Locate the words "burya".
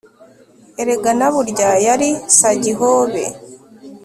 1.33-1.69